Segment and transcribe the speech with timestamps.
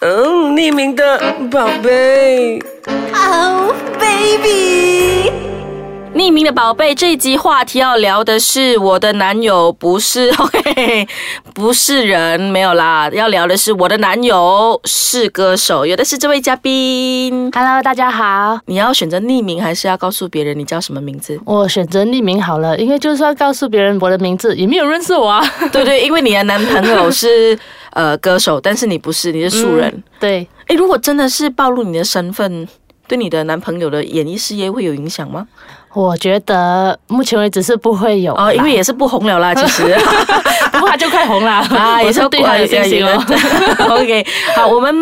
[0.00, 1.18] 嗯，匿名的
[1.50, 2.60] 宝贝。
[3.14, 5.30] Oh baby，
[6.14, 11.08] 匿名的宝贝，这一集话题要聊的是我的男友不是 OK，
[11.54, 13.08] 不是人，没有啦。
[13.10, 17.50] 要聊的是我的男友是歌手，有的是这位嘉宾。
[17.54, 21.40] Hello，大家好，你要选择匿名，还是要告诉别人你叫什么名字？
[21.46, 25.42] 我选择匿名好了，因为就算告诉别人我的名字，也没有认识我啊。
[25.72, 27.58] 对对，因为你的男朋友是
[27.96, 30.02] 呃歌手，但是你不是，你是素人。
[30.20, 32.68] 对，诶，如果真的是暴露你的身份，
[33.08, 35.48] 对你的男朋友的演艺事业会有影响吗？
[35.94, 39.96] 我觉得目前为止是不会有哦，因为也是不红了啦， 其实。
[40.72, 43.16] 不过他就快红了 啊，也是对他有信心哦。
[43.88, 44.94] OK，好，我们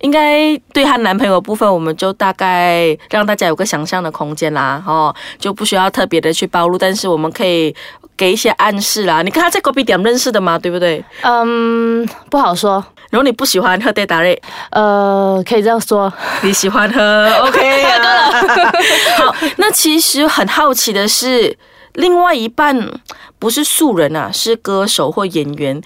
[0.00, 7.74] 应该对她男朋友的部分，我们就大概让大家有个想象的空间啦，哦，就不需要特别的去暴露，但是我们可以
[8.16, 9.22] 给一些暗示啦。
[9.22, 10.58] 你跟他在 Kopi 点认识的嘛？
[10.58, 11.04] 对不对？
[11.22, 16.12] 嗯，不好说，然后你不喜欢喝 t a 瑞，呃，可以这样说。
[16.42, 18.30] 你喜欢喝 OK 啊。
[19.18, 21.56] 好，那其实很好奇的是，
[21.94, 22.90] 另外一半
[23.38, 25.80] 不是素人啊，是歌手或演员。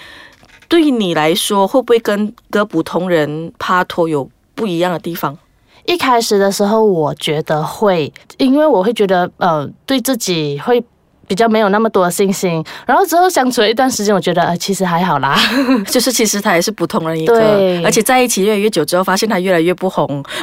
[0.69, 5.39] 对于你来说，会不会跟跟普通人帕托有不一样的地方？
[5.85, 10.85] 一开始的时候，我觉得会，因为我会觉得，呃，对自己会。
[11.27, 15.39] 比较没有那么多的信心，然后之后相处了一段时间，我觉得呃其实还好啦。
[15.89, 20.25] 就是其实他也是普通人一个对，而且在一起越来越久之后，发现他越来越不红，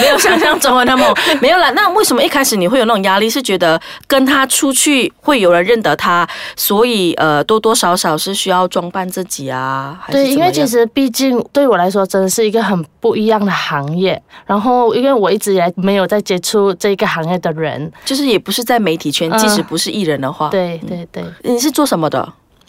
[0.00, 1.06] 没有想象中的那么
[1.40, 1.70] 没有了。
[1.72, 3.28] 那为什么一开始你会有那种压力？
[3.28, 9.98] 是觉得跟他出去会有人认得他，所以呃多多少少是需要装扮自己啊？
[10.10, 14.20] 对，因为其实毕竟对我来说，真的是一个很不一样的行业。
[14.46, 22.32] 然后，因为我一直以来没有在接触这个行业的人，就是也不是在媒体圈，嗯即使不是艺人的话，，对对对，你是做什么的？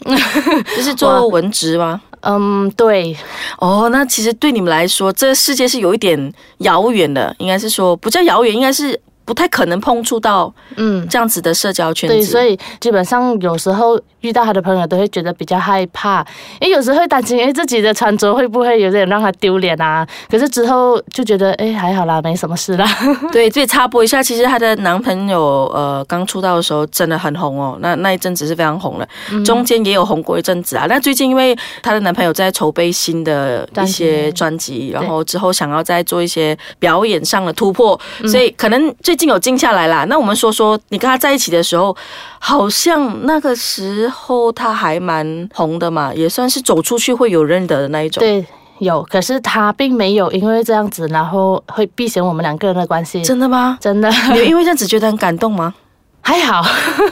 [0.76, 2.00] 就是做文职吗？
[2.22, 3.14] 嗯，对，
[3.58, 8.98] 哦，那其实对你们来说，这个世界是有一点遥远的，应该是说不叫遥远，应该是
[9.30, 12.16] 不太可能碰触到嗯，这样子的社交圈子。
[12.16, 16.26] 对，所以基本上有时候遇到他的朋友都会觉得比较害怕，
[16.60, 20.04] 因为有时候会担心，哎，自己的穿着会不会有点让他丢脸啊？
[20.28, 22.84] 可是之后就觉得，哎，还好啦，没什么事啦。
[23.30, 30.86] 对，这里插播一下，其实她的男朋友呃刚出道的时候真的很红哦，那那一阵子是非常红的，嗯中间也有红过一阵子啊。
[30.88, 40.04] 那最近因为她的男朋友在筹备新的一些专辑，然后之后想要再做一些表演上的突破，嗯所以可能最近有静下来啦。
[40.08, 41.96] 那我们说说你跟他在一起的时候，
[42.38, 48.20] 好像那个时候他还蛮红的嘛，也算是走出去会有认得的那一种。
[48.20, 48.44] 对，
[48.78, 53.22] 有，可是他并没有因为这样子，然后会避嫌我们两个人的关系。
[53.22, 53.76] 真的吗？
[53.80, 55.74] 真的你有因为这样子觉得很感动吗？
[56.22, 56.62] 还好，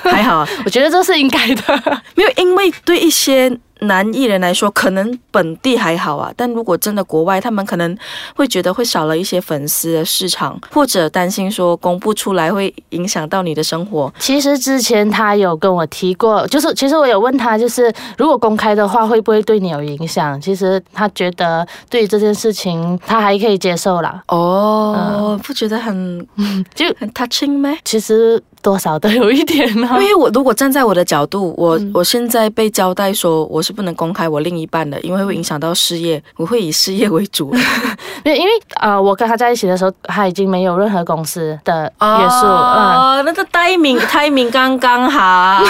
[0.02, 2.02] 还好啊， 我觉得这是应该的。
[2.14, 7.96] 没有，因为对一些男艺人来说，可能本地还好啊，但如果真的国外，他们可能
[8.34, 14.12] 会觉得会少了一些粉丝的市场，或者担心说公布出来会影响到你的生活。
[14.18, 20.40] 其实之前他有跟我提过，就是其实我有问他，就是如果公开的话，会不会对你有影响？
[20.40, 24.22] 其实他觉得对于这件事情，他还可以接受啦。
[24.28, 26.26] 哦，不觉得很
[26.74, 27.74] 就很 touching 吗？
[27.84, 29.98] 其实多少都有一点啊。
[30.00, 37.54] 因为我如果站在我的角度，我、我现在被交代说我是不能公开我另一半的，因为会影响到事业，我会以事业为主。
[38.24, 42.48] 因为因为呃，我跟他在一起的时候，他已经没有任何公司的约束，嗯。
[42.48, 45.62] 哦，那个 timing timing 刚刚好。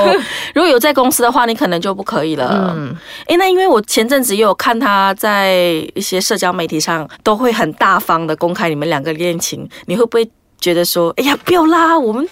[0.54, 2.74] 如果有在公司的话，你可能就不可以了。
[2.76, 2.94] 嗯，
[3.26, 5.54] 哎，那因为我前阵子也有看他在
[5.94, 10.30] 一些社交媒体上都会很大方的公开你们两个恋情，你会不会
[10.60, 12.28] 觉得说，哎呀，不要啦，我们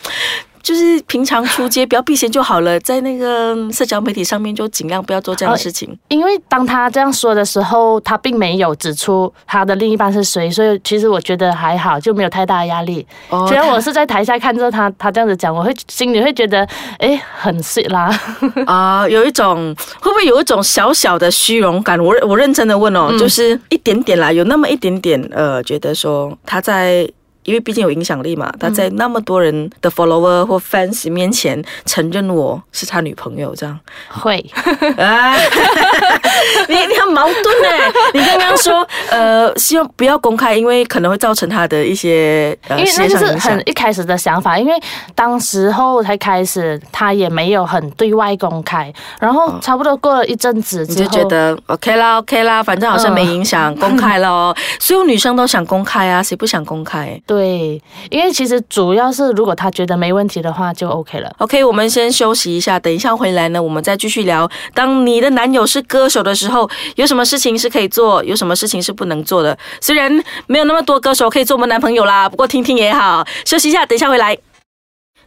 [0.65, 5.95] 就是平常出街不要避嫌就好了，在那个社交媒体上面就尽量不要做这样的事情。
[6.09, 13.07] 因为当他这样说的时候，他并没有指出他的另一半是谁，所以其实我觉得还好，就没有太大的压力。
[13.29, 16.67] 哦虽然我是在台下看着他，他这样子讲，我会心里会觉得，
[16.99, 18.11] 哎，很 sweet 啦。
[18.67, 22.01] 啊、有一种会不会有一种小小的虚荣感？
[22.03, 27.07] 我我认真的问哦，就是一点点啦，有那么一点点呃，觉得说他在。
[27.45, 34.45] 因为毕竟有影响力嘛，他在那么多人的 follower 或 fans 面前承认我是他女朋友，这样会，
[34.99, 35.35] 啊，
[36.69, 37.93] 你你很矛盾哎！
[38.15, 43.55] 你刚刚说呃，希望不要公开，因为可能会造成他的一些呃因为那就是很。
[43.67, 44.73] 一开始的想法，因为
[45.15, 54.55] 当时候才开始，他也没有很对外公开，然后差不多过了一阵子你之后，就觉得 OK 啦，OK 啦，反正好像没影响，公开了哦。
[54.79, 57.19] 所有女生都想公开啊，谁不想公开？
[57.27, 61.35] 对对，因为其实主要是如果他觉得没问题的话，就 OK 了。
[61.39, 64.49] OK，我们先休息一下，等一下回来呢，我们再继续聊。
[64.73, 69.59] 当你的男友是歌手的时候，有什么事情是可以做，有什么事情是不能做的？
[69.81, 73.27] 虽然没有那么多歌手可以做我们男朋友啦，不过听听也好。
[73.45, 74.39] 休息一下，等一下回来。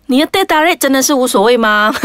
[0.07, 1.93] 你的 data rate 真的是无所谓吗？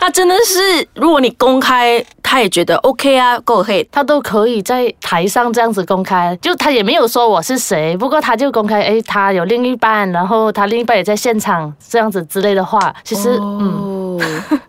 [0.00, 3.86] 他真的是，如果你公开，他也觉得 OK 啊，go ahead。
[3.92, 14.01] 他都可以在台上这样子公开，就他也没有说我是谁，不过他就公开，哎，他有另一半，然后他另一半也在现场，这样子之类的话，其实、嗯，哦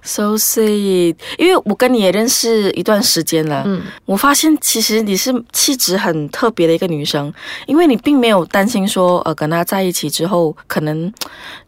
[0.01, 1.16] ，so sweet。
[1.38, 7.34] 因为我跟你也认识一段时间了，嗯，我发现其实你是气质很特别的一个女生，
[7.66, 11.12] 因为你并没有担心说，呃，跟他在一起之后，可能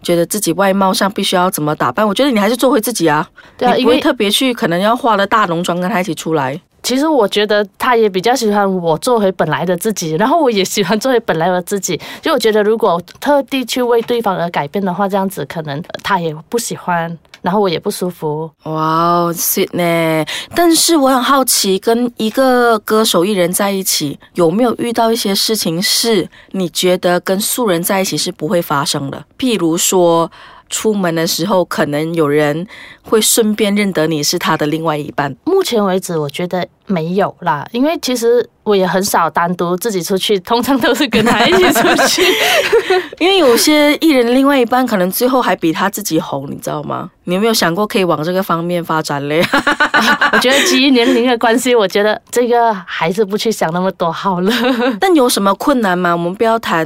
[0.03, 2.07] 觉得自己外貌上必须要怎么打扮。
[2.07, 3.27] 我觉得你还是做回自己啊，
[3.57, 6.59] 对啊因不会特别去可能要化了大浓妆跟他一起出来。
[6.83, 11.99] 其实我觉得他也比较喜欢我做回本来的自己，然后我也喜欢做回本来的自己。
[12.21, 18.49] 就我觉得，如果特地去为对方而改变的话，这样子可能呃他也不喜欢，然后我也不舒服。
[18.63, 20.25] 哇哦，sweet 呢！
[20.55, 29.23] 但是我很好奇，跟一个歌手艺人在一起，有没有遇到一些事情是你觉得跟素人在一起是不会发生的？
[29.37, 30.31] 譬如说，
[30.71, 32.65] 出门的时候，可能有人
[33.03, 35.35] 会顺便认得你是他的另外一半。
[35.43, 42.23] 目前为止，我觉得没有啦，因为其实我也很少单独自己出去，通常都是跟他一起出去。
[43.19, 47.09] 因为有些艺人另外一半可能最后还比他自己红，你知道吗？
[47.23, 49.41] 你有没有想过可以往这个方面发展嘞？
[50.33, 54.51] 我觉得基于年龄的关系，我觉得这个还是不去想那么多好了。
[54.99, 56.11] 但有什么困难吗？
[56.11, 56.85] 我们不要谈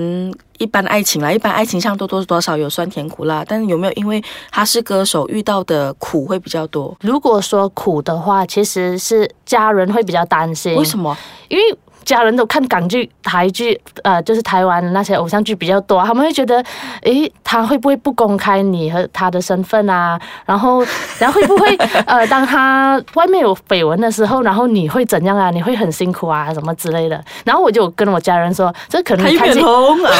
[0.60, 6.96] 一般爱情啦，一般爱情上多多少少有酸甜苦辣，但是有没有因为他是歌手遇到的苦会比较多？
[7.02, 10.76] 如果说苦的话，其实是家人会比较担心。
[10.76, 11.18] 为什么？
[11.48, 11.64] 因为
[12.06, 16.64] 家人都看港剧、台剧，呃，就是台湾的那些偶像剧比较多，他们会觉得，
[17.02, 20.20] 诶，他会不会不公开你和他的身份啊？
[20.46, 20.84] 然后，
[21.20, 21.76] 然后会不会，
[22.06, 25.52] 呃，当他外面有绯闻的时候，然后你会怎样啊？
[25.52, 27.24] 你会很辛苦啊，什么之类的。
[27.44, 29.62] 然后我就跟我家人说，这可能他又变看戏。
[29.62, 30.12] 红啊！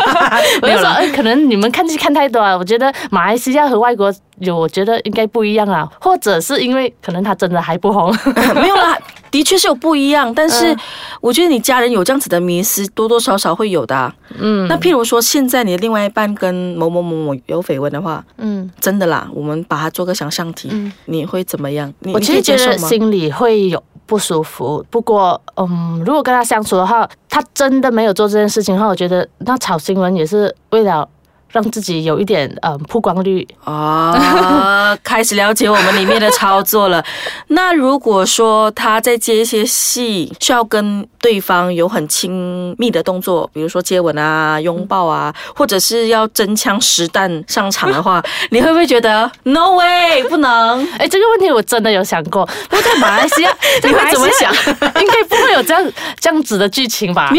[0.62, 2.56] 我就说，哎，可能你们看戏看太多啊。
[2.56, 8.14] 我觉得马来西亚和外国有，我觉得应该不一样啊，或者是因为可能他真的还不红。
[8.54, 8.98] 没有啦，
[9.30, 10.78] 的确是有不一样，但是嗯
[11.20, 14.14] 我觉得你家人有这样子的迷失，多多少少会有的、啊。
[14.36, 21.92] 嗯那譬如说，现在你的另外一半跟某某某某有绯闻的话，嗯，真的啦，我们把它做个想象题，嗯你会怎么样？
[22.00, 22.76] 你我其实觉得？
[22.78, 24.84] 心里会有不舒服。
[24.90, 31.08] 不过，嗯，如果跟他相处的话，他真的没有做这件事情的话，我觉得那炒新闻也是为了。
[31.54, 37.02] 让自己有一点嗯曝光率，啊， 开始了解我们里面的操作了。
[37.46, 48.20] 那如果说他在接一些戏，需要跟对方有很亲密的动作，比如说接吻啊、拥抱啊，或者是要真枪实弹上场的话，
[48.50, 50.84] 你会不会觉得 no way 不能？
[50.98, 52.44] 哎，这个问题我真的有想过。
[52.68, 54.60] 不过在马来西亚，你会怎么想亚
[55.00, 57.30] 应该不会有这样这样子的剧情吧？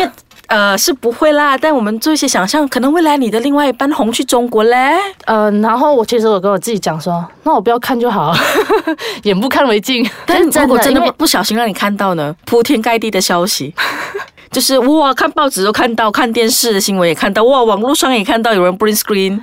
[0.47, 4.95] 呃是不会啦，但我们做一些想象，可能未来你的另外一半红去中国嘞。
[5.25, 8.33] 呃，然后我其实我跟我自己讲说，那我不要看就好，
[9.23, 10.07] 眼不看为净。
[10.25, 13.73] 但 是如果真的不不小心让你看到呢，铺天盖地的消息，
[14.51, 19.39] 就是哇，看报纸都看到，看电视的新闻也看到，哇，网络上也看到有人 bring screen，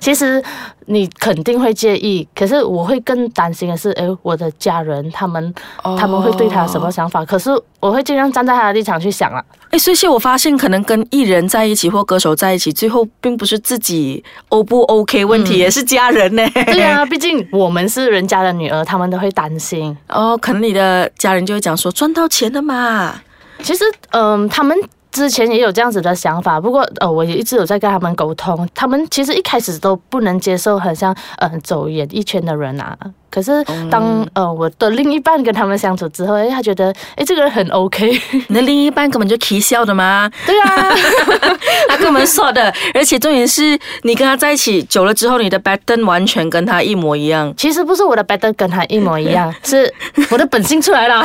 [0.00, 0.42] 其实
[0.90, 5.54] 你肯定会介意，可是我会更担心的是，哎，我的家人他们、
[5.98, 7.22] 他们会对他什么想法？
[7.26, 9.44] 可是我会尽量站在他的立场去想啊。
[9.70, 16.42] 哎，所以我发现，可能跟艺人在一起或歌手在一起，最后并不是自己 O 不 OK 问题，也是家人呢。
[16.54, 19.94] 对啊，毕竟我们是人家的女儿，他们都会担心。
[20.08, 23.14] 哦，可能你的家人就会讲说赚到钱了嘛。
[23.62, 24.74] 其实，嗯、他们。
[25.10, 28.68] 之前也有这样子的想法，不过呃，我也一直有在跟他们沟通。
[28.74, 32.96] 他们其实一开始都不能接受，很像嗯走演艺圈的人啊。
[33.30, 38.08] 可是当呃我的另一半跟他们相处之后，哎，他觉得哎这个人很 OK。
[38.48, 40.94] 你的另一半根本就啼笑的嘛，对啊，
[41.88, 47.52] 他根本说的，而且重点是你跟他在一起久了之后，你的 pattern 完全跟他一模一样。
[47.56, 49.92] 其实不是我的 pattern 跟他一模一样， 是
[50.30, 51.24] 我的本性出来了。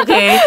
[0.00, 0.38] OK，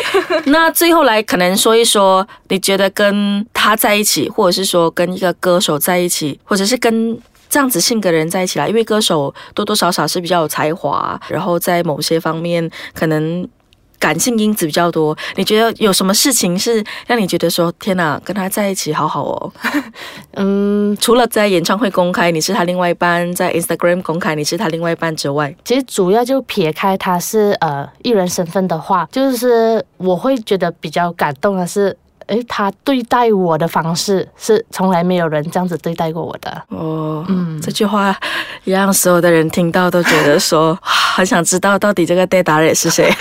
[0.46, 7.18] 那最后来可能说一说，你觉得跟他在一起，或者是说跟一个歌手在一起，或者是跟
[7.52, 13.48] 这样子性格的人在一起啦，因为歌手多多少少是比较有才华，然后在某些方面可能。
[14.02, 19.54] 感性因子比较多，你觉得有什么事情是让你觉得说天哪，跟他在一起好好哦？
[20.34, 31.96] 嗯，除了在演唱会公开你是他另外一半，在 Instagram 公开你是他另外一半之外，其实主要就撇开他是呃艺人身份的话，就是我会觉得比较感动的是。
[32.32, 36.50] 诶，他对待我的方式是从来没有人这样子对待过我的。
[36.70, 38.16] 哦，嗯这句话
[38.64, 43.14] 也让所有的人听到都觉得说， 很想知道到底这个 d a d a 是谁，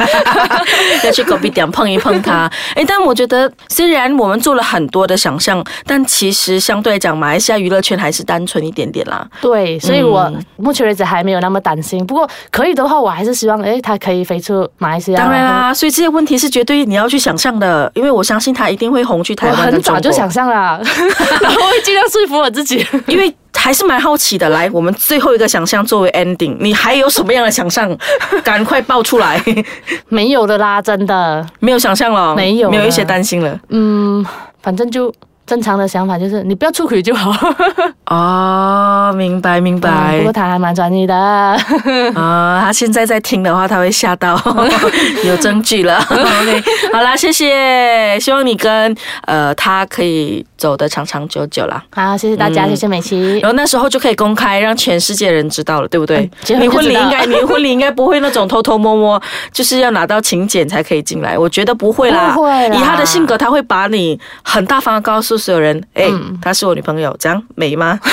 [1.05, 2.51] 要去隔壁点碰一碰他。
[2.75, 9.27] 哎，但我觉得虽然我们做了很多的想象，但其实相对来讲，马来西亚娱乐圈还是单纯一点点啦。
[9.41, 12.05] 对，所以我目前为止还没有那么担心。
[12.07, 15.19] 不过可以的话，我还是希望，诶，他可以飞出马来西亚。
[15.19, 19.73] 当然啦，所以这些问题是绝对你要去想象的，因为我相信他一定会红去台我湾。
[19.73, 20.81] 很早就想，象了，
[21.41, 22.85] 然后会尽量说服我自己。
[23.07, 24.49] 因为还是蛮好奇的。
[24.49, 27.95] 来，我们最后一个想象作为 ending，你还有什么样的想象？
[28.43, 29.43] 赶快爆出来！
[30.09, 31.47] 没有的啦，真的。
[31.59, 33.59] 没有想象了，没有没有一些担心了。
[33.69, 34.25] 嗯，
[34.63, 35.13] 反正就
[35.51, 37.33] 正常的想法就是你不要出轨就好。
[38.07, 41.17] 哦，明白明嗯白不过他还蛮专一的。
[41.17, 44.41] 啊， 他现在在听的话，他会吓到，
[45.27, 45.97] 有证据了。
[46.09, 51.83] OK，好啦，谢谢，希望你跟呃他可以走得长长久久啦。
[51.93, 53.51] 好，谢谢大家，谢谢美琪然。
[53.51, 56.61] 后那时候就可以公开，让全世界人知道了，对不对嗯？
[56.61, 59.21] 你婚礼应该，你婚礼应该不会那种偷偷摸摸，
[59.53, 61.37] 就是要拿到请柬才可以进来。
[61.37, 67.99] 我觉得不会啦，不会啦以他的性格，他会把你很大方的告诉所有人，哎、嗯她是我女朋友，这样美吗？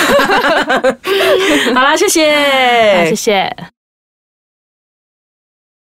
[1.75, 3.76] 好啦，谢谢，谢谢。